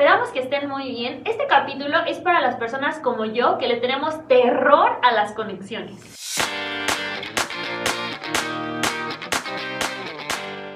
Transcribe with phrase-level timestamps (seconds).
[0.00, 1.22] Esperamos que estén muy bien.
[1.24, 5.98] Este capítulo es para las personas como yo que le tenemos terror a las conexiones.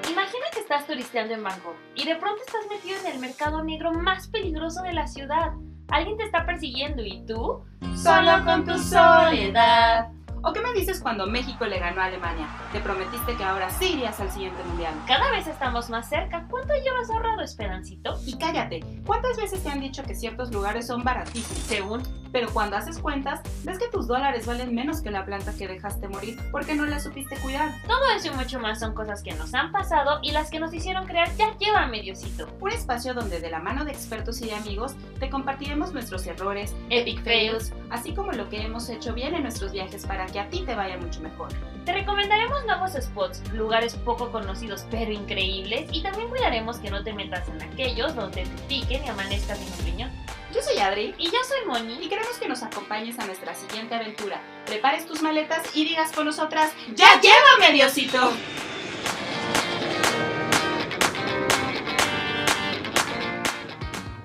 [0.09, 3.91] Imagina que estás turisteando en Bangkok y de pronto estás metido en el mercado negro
[3.91, 5.53] más peligroso de la ciudad.
[5.89, 7.63] Alguien te está persiguiendo y tú,
[7.95, 10.09] solo con tu soledad.
[10.47, 12.47] ¿O qué me dices cuando México le ganó a Alemania?
[12.71, 14.93] Te prometiste que ahora sí irías al siguiente mundial.
[15.07, 16.45] Cada vez estamos más cerca.
[16.51, 18.19] ¿Cuánto llevas ahorrado, Esperancito?
[18.27, 21.63] Y cállate, ¿cuántas veces te han dicho que ciertos lugares son baratísimos?
[21.63, 22.24] Según.
[22.35, 26.09] Pero cuando haces cuentas, ves que tus dólares valen menos que la planta que dejaste
[26.09, 27.71] morir porque no la supiste cuidar.
[27.87, 30.73] Todo eso y mucho más son cosas que nos han pasado y las que nos
[30.73, 32.49] hicieron crear ya lleva mediocito.
[32.59, 36.75] Un espacio donde de la mano de expertos y de amigos te compartiremos nuestros errores,
[36.89, 40.49] epic fails, así como lo que hemos hecho bien en nuestros viajes para que a
[40.49, 41.47] ti te vaya mucho mejor.
[41.85, 47.13] Te recomendaremos nuevos spots, lugares poco conocidos pero increíbles y también cuidaremos que no te
[47.13, 50.24] metas en aquellos donde te piquen y amanezcas sin opinión.
[50.65, 54.41] Soy Adri y yo soy Moni y queremos que nos acompañes a nuestra siguiente aventura.
[54.65, 58.31] Prepares tus maletas y digas con nosotras, ¡Ya llévame, Diosito!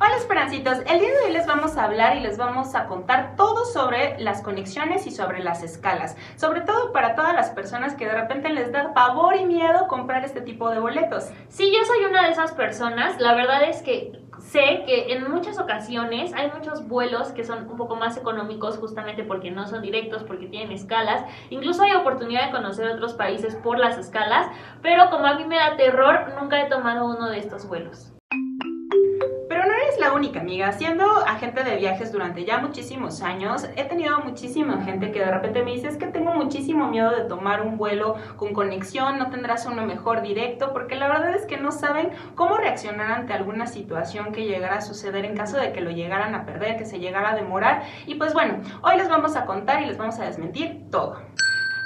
[0.00, 3.36] Hola Esperancitos, el día de hoy les vamos a hablar y les vamos a contar
[3.36, 8.06] todo sobre las conexiones y sobre las escalas, sobre todo para todas las personas que
[8.06, 11.26] de repente les da pavor y miedo comprar este tipo de boletos.
[11.50, 14.18] Sí, yo soy una de esas personas, la verdad es que
[14.50, 19.22] sé que en muchas ocasiones hay muchos vuelos que son un poco más económicos justamente
[19.22, 21.24] porque no son directos, porque tienen escalas.
[21.50, 24.48] Incluso hay oportunidad de conocer otros países por las escalas,
[24.82, 28.12] pero como a mí me da terror, nunca he tomado uno de estos vuelos
[29.98, 30.72] la única, amiga.
[30.72, 35.62] Siendo agente de viajes durante ya muchísimos años, he tenido muchísima gente que de repente
[35.62, 39.66] me dice, es que tengo muchísimo miedo de tomar un vuelo con conexión, no tendrás
[39.66, 44.32] uno mejor directo, porque la verdad es que no saben cómo reaccionar ante alguna situación
[44.32, 47.30] que llegara a suceder en caso de que lo llegaran a perder, que se llegara
[47.30, 47.82] a demorar.
[48.06, 51.16] Y pues bueno, hoy les vamos a contar y les vamos a desmentir todo.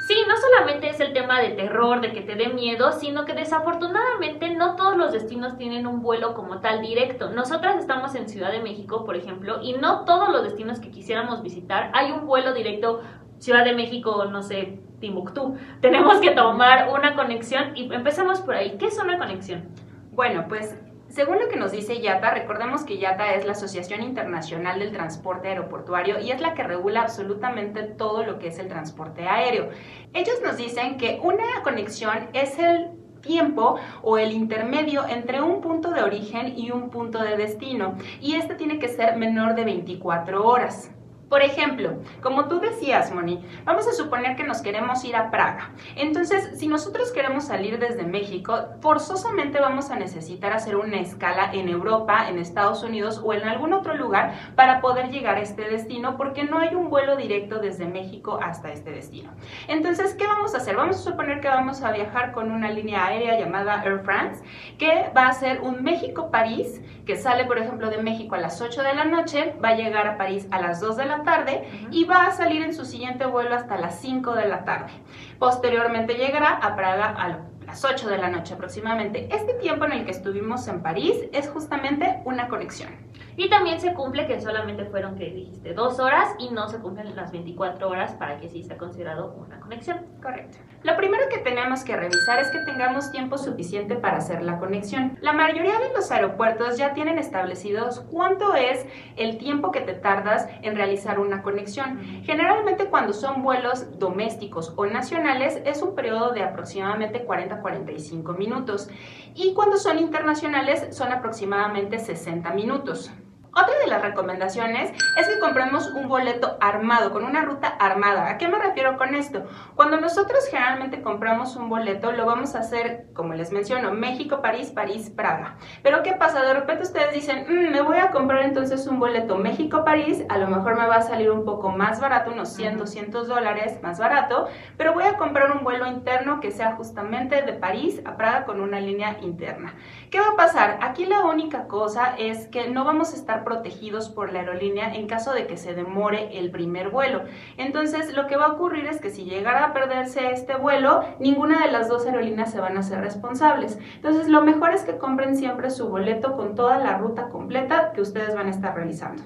[0.06, 3.32] Sí, no solamente es el tema de terror, de que te dé miedo, sino que
[3.32, 7.30] desafortunadamente no todos los destinos tienen un vuelo como tal directo.
[7.30, 11.42] Nosotras estamos en Ciudad de México, por ejemplo, y no todos los destinos que quisiéramos
[11.42, 13.00] visitar hay un vuelo directo
[13.38, 15.56] Ciudad de México, no sé, Timbuktu.
[15.80, 18.76] Tenemos que tomar una conexión y empecemos por ahí.
[18.78, 19.70] ¿Qué es una conexión?
[20.12, 20.78] Bueno, pues
[21.14, 25.46] según lo que nos dice IATA, recordemos que IATA es la Asociación Internacional del Transporte
[25.46, 29.68] Aeroportuario y es la que regula absolutamente todo lo que es el transporte aéreo.
[30.12, 35.92] Ellos nos dicen que una conexión es el tiempo o el intermedio entre un punto
[35.92, 40.44] de origen y un punto de destino y este tiene que ser menor de 24
[40.44, 40.90] horas.
[41.34, 45.72] Por ejemplo, como tú decías, Moni, vamos a suponer que nos queremos ir a Praga.
[45.96, 51.68] Entonces, si nosotros queremos salir desde México, forzosamente vamos a necesitar hacer una escala en
[51.68, 56.16] Europa, en Estados Unidos o en algún otro lugar para poder llegar a este destino
[56.16, 59.32] porque no hay un vuelo directo desde México hasta este destino.
[59.66, 60.76] Entonces, ¿qué vamos a hacer?
[60.76, 64.44] Vamos a suponer que vamos a viajar con una línea aérea llamada Air France,
[64.78, 68.84] que va a ser un México-París, que sale, por ejemplo, de México a las 8
[68.84, 72.04] de la noche, va a llegar a París a las 2 de la tarde y
[72.04, 74.92] va a salir en su siguiente vuelo hasta las 5 de la tarde.
[75.38, 79.28] Posteriormente llegará a Praga a las 8 de la noche aproximadamente.
[79.34, 82.90] Este tiempo en el que estuvimos en París es justamente una conexión.
[83.36, 87.14] Y también se cumple que solamente fueron, que dijiste, dos horas y no se cumplen
[87.16, 90.06] las 24 horas para que sí sea considerado una conexión.
[90.22, 90.58] Correcto.
[90.82, 95.16] Lo primero que tenemos que revisar es que tengamos tiempo suficiente para hacer la conexión.
[95.22, 98.86] La mayoría de los aeropuertos ya tienen establecidos cuánto es
[99.16, 102.00] el tiempo que te tardas en realizar una conexión.
[102.24, 108.88] Generalmente cuando son vuelos domésticos o nacionales es un periodo de aproximadamente 40-45 minutos
[109.34, 113.10] y cuando son internacionales son aproximadamente 60 minutos.
[113.56, 118.28] Otra de las recomendaciones es que compremos un boleto armado, con una ruta armada.
[118.28, 119.44] ¿A qué me refiero con esto?
[119.76, 124.72] Cuando nosotros generalmente compramos un boleto, lo vamos a hacer, como les menciono, México, París,
[124.72, 125.56] París, Praga.
[125.84, 126.42] Pero ¿qué pasa?
[126.42, 130.38] De repente ustedes dicen, mm, me voy a comprar entonces un boleto México, París, a
[130.38, 134.00] lo mejor me va a salir un poco más barato, unos 100, 200 dólares más
[134.00, 138.46] barato, pero voy a comprar un vuelo interno que sea justamente de París a Praga
[138.46, 139.74] con una línea interna.
[140.10, 140.78] ¿Qué va a pasar?
[140.82, 145.06] Aquí la única cosa es que no vamos a estar protegidos por la aerolínea en
[145.06, 147.22] caso de que se demore el primer vuelo.
[147.56, 151.64] Entonces, lo que va a ocurrir es que si llegara a perderse este vuelo, ninguna
[151.64, 153.78] de las dos aerolíneas se van a ser responsables.
[153.96, 158.00] Entonces, lo mejor es que compren siempre su boleto con toda la ruta completa que
[158.00, 159.22] ustedes van a estar realizando.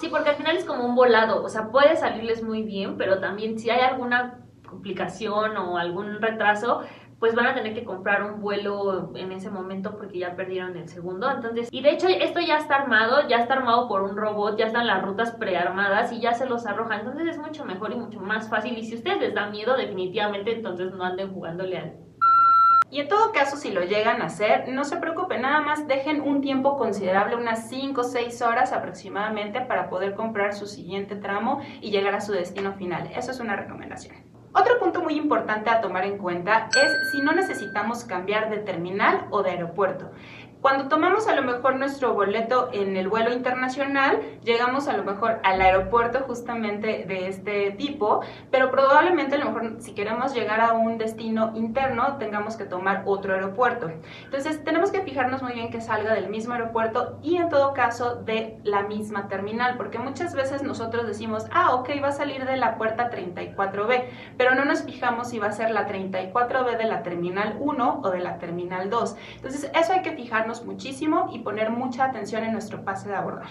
[0.00, 3.20] Sí, porque al final es como un volado, o sea, puede salirles muy bien, pero
[3.20, 6.80] también si hay alguna complicación o algún retraso,
[7.22, 10.88] pues van a tener que comprar un vuelo en ese momento porque ya perdieron el
[10.88, 11.30] segundo.
[11.30, 14.66] Entonces, y de hecho esto ya está armado, ya está armado por un robot, ya
[14.66, 16.96] están las rutas prearmadas y ya se los arroja.
[16.96, 18.76] Entonces es mucho mejor y mucho más fácil.
[18.76, 21.92] Y si ustedes les da miedo, definitivamente entonces no anden jugándole al
[22.90, 26.20] y en todo caso, si lo llegan a hacer, no se preocupen, nada más dejen
[26.20, 31.62] un tiempo considerable, unas 5 o 6 horas aproximadamente, para poder comprar su siguiente tramo
[31.80, 33.08] y llegar a su destino final.
[33.16, 34.31] Eso es una recomendación.
[34.54, 39.26] Otro punto muy importante a tomar en cuenta es si no necesitamos cambiar de terminal
[39.30, 40.10] o de aeropuerto.
[40.62, 45.40] Cuando tomamos a lo mejor nuestro boleto en el vuelo internacional, llegamos a lo mejor
[45.42, 48.20] al aeropuerto justamente de este tipo,
[48.52, 53.02] pero probablemente a lo mejor si queremos llegar a un destino interno tengamos que tomar
[53.06, 53.90] otro aeropuerto.
[54.24, 58.14] Entonces tenemos que fijarnos muy bien que salga del mismo aeropuerto y en todo caso
[58.14, 62.56] de la misma terminal, porque muchas veces nosotros decimos, ah, ok, va a salir de
[62.56, 64.04] la puerta 34B,
[64.36, 68.10] pero no nos fijamos si va a ser la 34B de la terminal 1 o
[68.10, 69.16] de la terminal 2.
[69.34, 73.48] Entonces eso hay que fijarnos muchísimo y poner mucha atención en nuestro pase de abordar.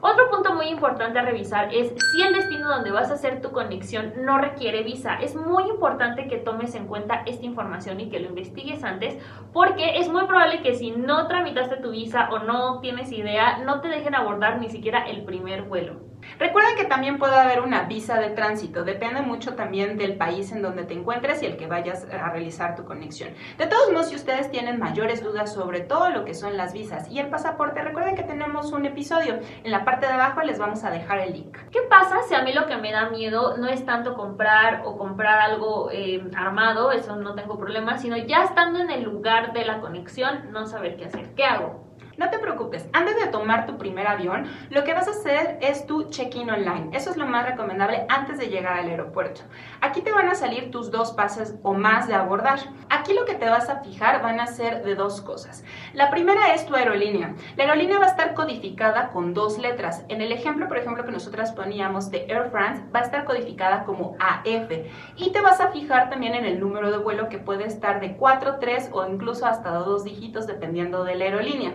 [0.00, 3.50] Otro punto muy importante a revisar es si el destino donde vas a hacer tu
[3.50, 5.16] conexión no requiere visa.
[5.16, 9.18] Es muy importante que tomes en cuenta esta información y que lo investigues antes
[9.52, 13.80] porque es muy probable que si no tramitaste tu visa o no tienes idea, no
[13.80, 16.05] te dejen abordar ni siquiera el primer vuelo.
[16.38, 20.62] Recuerden que también puede haber una visa de tránsito, depende mucho también del país en
[20.62, 23.30] donde te encuentres y el que vayas a realizar tu conexión.
[23.58, 27.10] De todos modos, si ustedes tienen mayores dudas sobre todo lo que son las visas
[27.10, 29.38] y el pasaporte, recuerden que tenemos un episodio.
[29.64, 31.56] En la parte de abajo les vamos a dejar el link.
[31.70, 34.96] ¿Qué pasa si a mí lo que me da miedo no es tanto comprar o
[34.98, 39.64] comprar algo eh, armado, eso no tengo problema, sino ya estando en el lugar de
[39.64, 41.34] la conexión, no saber qué hacer?
[41.34, 41.85] ¿Qué hago?
[42.18, 45.86] No te preocupes, antes de tomar tu primer avión, lo que vas a hacer es
[45.86, 46.88] tu check-in online.
[46.92, 49.42] Eso es lo más recomendable antes de llegar al aeropuerto.
[49.82, 52.58] Aquí te van a salir tus dos pases o más de abordar.
[52.88, 55.62] Aquí lo que te vas a fijar van a ser de dos cosas.
[55.92, 57.34] La primera es tu aerolínea.
[57.56, 60.06] La aerolínea va a estar codificada con dos letras.
[60.08, 63.84] En el ejemplo, por ejemplo, que nosotras poníamos de Air France, va a estar codificada
[63.84, 64.72] como AF.
[65.16, 68.16] Y te vas a fijar también en el número de vuelo que puede estar de
[68.16, 71.74] 4, 3 o incluso hasta dos dígitos dependiendo de la aerolínea.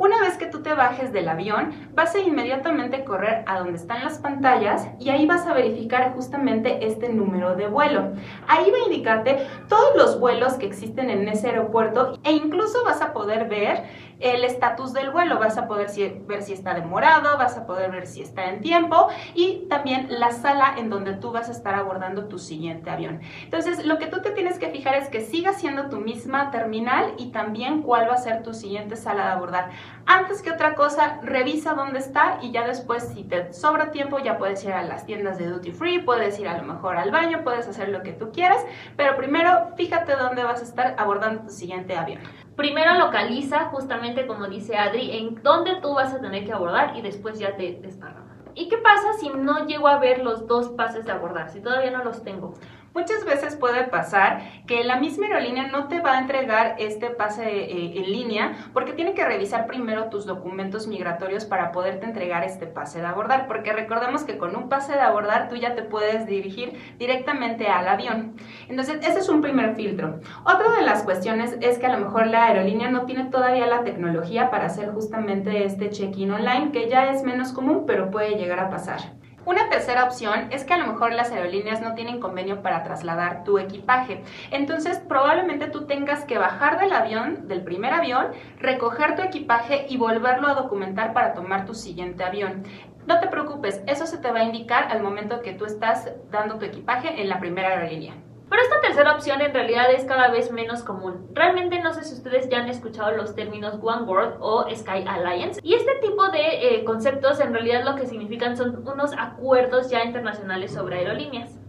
[0.00, 4.02] Una vez que tú te bajes del avión, vas a inmediatamente correr a donde están
[4.02, 8.12] las pantallas y ahí vas a verificar justamente este número de vuelo.
[8.48, 13.02] Ahí va a indicarte todos los vuelos que existen en ese aeropuerto e incluso vas
[13.02, 13.84] a poder ver
[14.20, 15.88] el estatus del vuelo, vas a poder
[16.26, 20.30] ver si está demorado, vas a poder ver si está en tiempo y también la
[20.30, 23.20] sala en donde tú vas a estar abordando tu siguiente avión.
[23.42, 27.14] Entonces, lo que tú te tienes que fijar es que siga siendo tu misma terminal
[27.16, 29.70] y también cuál va a ser tu siguiente sala de abordar.
[30.06, 34.38] Antes que otra cosa, revisa dónde está y ya después, si te sobra tiempo, ya
[34.38, 37.44] puedes ir a las tiendas de duty free, puedes ir a lo mejor al baño,
[37.44, 38.64] puedes hacer lo que tú quieras,
[38.96, 42.22] pero primero fíjate dónde vas a estar abordando tu siguiente avión.
[42.56, 47.02] Primero localiza, justamente como dice Adri, en dónde tú vas a tener que abordar y
[47.02, 48.30] después ya te desparramas.
[48.54, 51.50] ¿Y qué pasa si no llego a ver los dos pases de abordar?
[51.50, 52.54] Si todavía no los tengo.
[52.92, 57.44] Muchas veces puede pasar que la misma aerolínea no te va a entregar este pase
[57.44, 62.66] eh, en línea porque tiene que revisar primero tus documentos migratorios para poderte entregar este
[62.66, 66.26] pase de abordar, porque recordemos que con un pase de abordar tú ya te puedes
[66.26, 68.34] dirigir directamente al avión.
[68.68, 70.20] Entonces, ese es un primer filtro.
[70.44, 73.84] Otra de las cuestiones es que a lo mejor la aerolínea no tiene todavía la
[73.84, 78.58] tecnología para hacer justamente este check-in online, que ya es menos común, pero puede llegar
[78.58, 79.19] a pasar.
[79.50, 83.42] Una tercera opción es que a lo mejor las aerolíneas no tienen convenio para trasladar
[83.42, 84.22] tu equipaje.
[84.52, 88.28] Entonces probablemente tú tengas que bajar del avión, del primer avión,
[88.60, 92.62] recoger tu equipaje y volverlo a documentar para tomar tu siguiente avión.
[93.08, 96.60] No te preocupes, eso se te va a indicar al momento que tú estás dando
[96.60, 98.14] tu equipaje en la primera aerolínea.
[98.50, 101.28] Pero esta tercera opción en realidad es cada vez menos común.
[101.34, 105.60] Realmente no sé si ustedes ya han escuchado los términos One World o Sky Alliance.
[105.62, 110.02] Y este tipo de eh, conceptos en realidad lo que significan son unos acuerdos ya
[110.02, 111.59] internacionales sobre aerolíneas.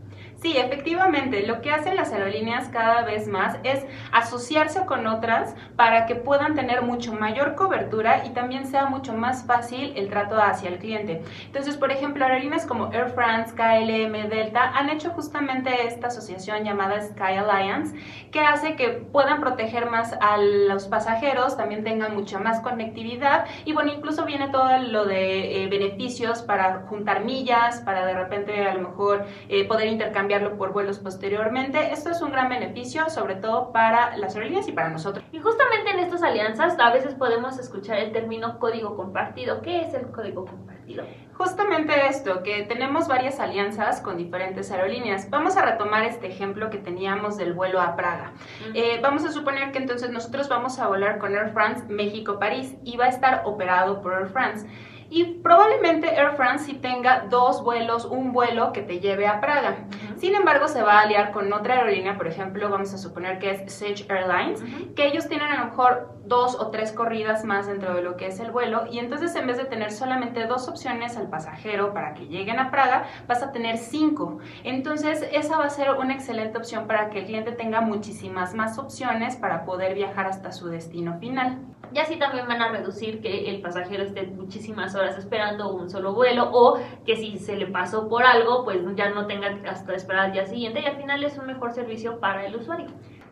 [0.42, 6.08] Sí, efectivamente, lo que hacen las aerolíneas cada vez más es asociarse con otras para
[6.08, 10.70] que puedan tener mucho mayor cobertura y también sea mucho más fácil el trato hacia
[10.70, 11.22] el cliente.
[11.46, 17.00] Entonces, por ejemplo, aerolíneas como Air France, KLM, Delta han hecho justamente esta asociación llamada
[17.04, 17.96] Sky Alliance
[18.32, 23.74] que hace que puedan proteger más a los pasajeros, también tengan mucha más conectividad y
[23.74, 28.74] bueno, incluso viene todo lo de eh, beneficios para juntar millas, para de repente a
[28.74, 31.92] lo mejor eh, poder intercambiar cambiarlo por vuelos posteriormente.
[31.92, 35.26] Esto es un gran beneficio, sobre todo para las aerolíneas y para nosotros.
[35.34, 39.62] Y justamente en estas alianzas a veces podemos escuchar el término código compartido.
[39.62, 41.04] ¿Qué es el código compartido?
[41.34, 45.30] Justamente esto, que tenemos varias alianzas con diferentes aerolíneas.
[45.30, 48.32] Vamos a retomar este ejemplo que teníamos del vuelo a Praga.
[48.74, 52.96] Eh, vamos a suponer que entonces nosotros vamos a volar con Air France México-París y
[52.96, 54.66] va a estar operado por Air France.
[55.12, 59.76] Y probablemente Air France sí tenga dos vuelos, un vuelo que te lleve a Praga.
[60.22, 63.50] Sin embargo, se va a aliar con otra aerolínea, por ejemplo, vamos a suponer que
[63.50, 64.64] es Sage Airlines,
[64.96, 68.28] que ellos tienen a lo mejor dos o tres corridas más dentro de lo que
[68.28, 72.14] es el vuelo y entonces en vez de tener solamente dos opciones al pasajero para
[72.14, 74.38] que lleguen a Praga, vas a tener cinco.
[74.64, 78.78] Entonces, esa va a ser una excelente opción para que el cliente tenga muchísimas más
[78.78, 81.58] opciones para poder viajar hasta su destino final.
[81.94, 86.14] Y así también van a reducir que el pasajero esté muchísimas horas esperando un solo
[86.14, 90.11] vuelo o que si se le pasó por algo, pues ya no tenga hasta esperar
[90.20, 92.88] al día siguiente y al final es un mejor servicio para el usuario.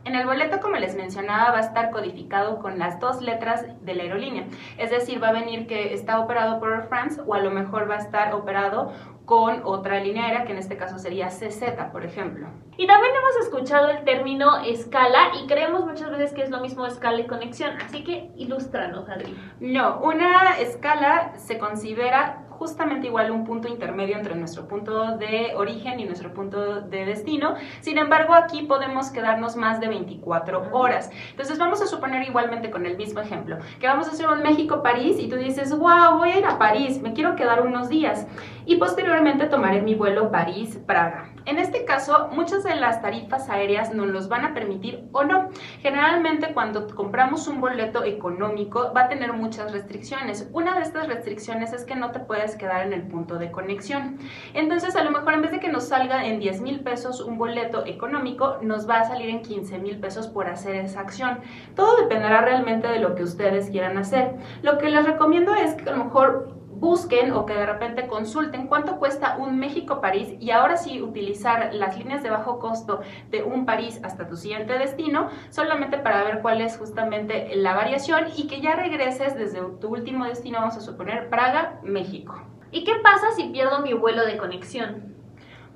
[0.05, 3.93] En el boleto, como les mencionaba, va a estar codificado con las dos letras de
[3.93, 4.45] la aerolínea.
[4.77, 7.89] Es decir, va a venir que está operado por Air France o a lo mejor
[7.89, 8.93] va a estar operado
[9.25, 12.47] con otra línea aérea, que en este caso sería CZ, por ejemplo.
[12.77, 16.87] Y también hemos escuchado el término escala y creemos muchas veces que es lo mismo
[16.87, 19.37] escala y conexión, así que ilústranos, Adri.
[19.59, 25.99] No, una escala se considera justamente igual un punto intermedio entre nuestro punto de origen
[26.01, 27.55] y nuestro punto de destino.
[27.79, 31.09] Sin embargo, aquí podemos quedarnos más de 24 horas.
[31.31, 35.17] Entonces vamos a suponer igualmente con el mismo ejemplo, que vamos a hacer un México-París
[35.19, 38.27] y tú dices, wow, voy a ir a París, me quiero quedar unos días.
[38.65, 41.29] Y posteriormente tomaré mi vuelo París-Praga.
[41.49, 45.49] En este caso, muchas de las tarifas aéreas nos los van a permitir o no.
[45.81, 50.47] Generalmente cuando compramos un boleto económico va a tener muchas restricciones.
[50.53, 54.19] Una de estas restricciones es que no te puedes quedar en el punto de conexión.
[54.53, 57.39] Entonces, a lo mejor en vez de que nos salga en 10 mil pesos un
[57.39, 61.39] boleto económico, nos va a salir en 15 mil pesos por hacer esa acción.
[61.75, 64.35] Todo dependerá realmente de lo que ustedes quieran hacer.
[64.61, 68.67] Lo que les recomiendo es que a lo mejor busquen o que de repente consulten
[68.67, 73.65] cuánto cuesta un México-París y ahora sí utilizar las líneas de bajo costo de un
[73.65, 78.61] París hasta tu siguiente destino, solamente para ver cuál es justamente la variación y que
[78.61, 82.41] ya regreses desde tu último destino, vamos a suponer Praga, México.
[82.71, 85.08] ¿Y qué pasa si pierdo mi vuelo de conexión?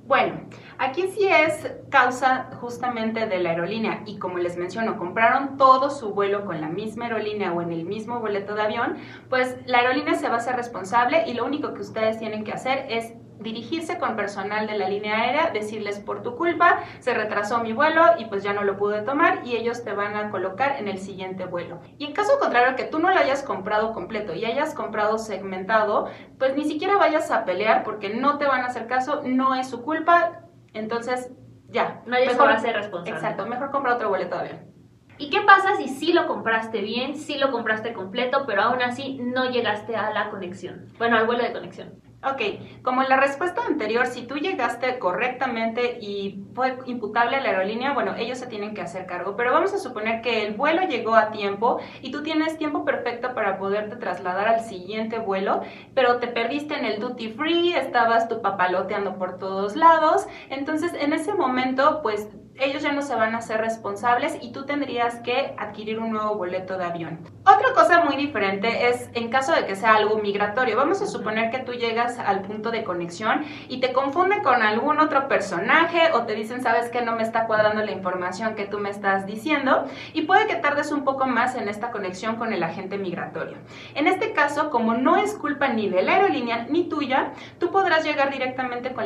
[0.06, 0.42] Bueno,
[0.80, 4.04] aquí sí es causa justamente de la aerolínea.
[4.06, 7.86] Y como les menciono, compraron todo su vuelo con la misma aerolínea o en el
[7.86, 8.98] mismo boleto de avión,
[9.30, 12.52] pues la aerolínea se va a hacer responsable y lo único que ustedes tienen que
[12.52, 17.60] hacer es dirigirse con personal de la línea aérea, decirles por tu culpa, se retrasó
[17.60, 20.78] mi vuelo y pues ya no lo pude tomar y ellos te van a colocar
[20.80, 21.82] en el siguiente vuelo.
[21.98, 26.10] Y en caso contrario que tú no lo hayas comprado completo y hayas comprado segmentado,
[26.40, 29.70] pues ni siquiera vayas a pelear porque no te van a hacer caso, no es
[29.70, 31.32] su culpa, entonces
[31.68, 32.02] ya.
[32.06, 33.12] Nadie mejor, va a ser responsable.
[33.12, 34.74] Exacto, mejor compra otro boleto de avión.
[35.18, 39.20] ¿Y qué pasa si sí lo compraste bien, sí lo compraste completo, pero aún así
[39.22, 40.88] no llegaste a la conexión?
[40.98, 41.94] Bueno, al vuelo de conexión.
[42.26, 42.42] Ok,
[42.84, 47.94] como en la respuesta anterior, si tú llegaste correctamente y fue imputable a la aerolínea,
[47.94, 51.16] bueno, ellos se tienen que hacer cargo, pero vamos a suponer que el vuelo llegó
[51.16, 55.64] a tiempo y tú tienes tiempo perfecto para poderte trasladar al siguiente vuelo,
[55.96, 61.12] pero te perdiste en el duty free, estabas tu papaloteando por todos lados, entonces en
[61.12, 65.56] ese momento, pues ellos ya no se van a ser responsables y tú tendrías que
[65.58, 67.20] adquirir un nuevo boleto de avión.
[67.46, 70.78] Otra cosa muy diferente es en caso de que sea algo migratorio.
[70.78, 75.00] Vamos a suponer que tú llegas al punto de conexión y te confunde con algún
[75.00, 78.80] otro personaje o te dicen, sabes que no me está cuadrando la información que tú
[78.80, 82.64] me estás diciendo y puede que tardes un poco más en esta conexión con el
[82.64, 83.58] agente migratorio.
[83.96, 88.04] En este caso, como no es culpa ni de la aerolínea ni tuya, tú podrás
[88.06, 89.06] llegar directamente con,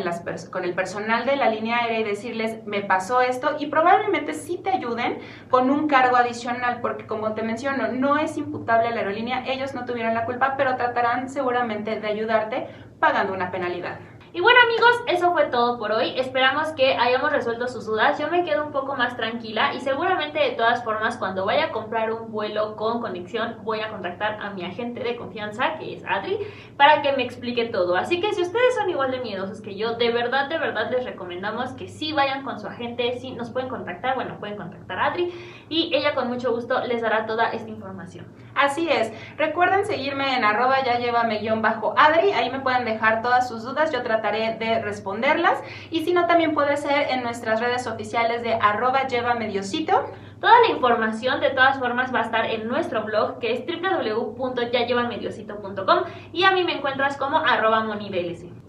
[0.52, 4.60] con el personal de la línea aérea y decirles, me pasó esto y probablemente sí
[4.64, 8.98] te ayuden con un cargo adicional, porque como te menciono, no es imputable a la
[8.98, 12.68] aerolínea, ellos no tuvieron la culpa, pero tratarán seguramente de ayudarte
[13.00, 14.00] pagando una penalidad.
[14.34, 16.14] Y bueno amigos, eso fue todo por hoy.
[16.18, 18.20] Esperamos que hayamos resuelto sus dudas.
[18.20, 21.72] Yo me quedo un poco más tranquila y seguramente de todas formas cuando vaya a
[21.72, 26.04] comprar un vuelo con conexión voy a contactar a mi agente de confianza que es
[26.06, 26.40] Adri
[26.76, 27.96] para que me explique todo.
[27.96, 31.06] Así que si ustedes son igual de miedosos que yo, de verdad, de verdad les
[31.06, 35.06] recomendamos que sí vayan con su agente, sí nos pueden contactar, bueno, pueden contactar a
[35.06, 35.34] Adri
[35.70, 38.26] y ella con mucho gusto les dará toda esta información.
[38.58, 39.12] Así es.
[39.38, 42.32] Recuerden seguirme en arroba ya llévame guion bajo Adri.
[42.32, 43.92] Ahí me pueden dejar todas sus dudas.
[43.92, 45.60] Yo trataré de responderlas.
[45.92, 50.06] Y si no, también puede ser en nuestras redes oficiales de arroba llévame diosito.
[50.40, 56.04] Toda la información de todas formas va a estar en nuestro blog que es www.yallevamediosito.com
[56.32, 57.84] y a mí me encuentras como arroba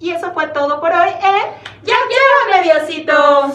[0.01, 3.53] Y eso fue todo por hoy en Ya Llévame Diosito.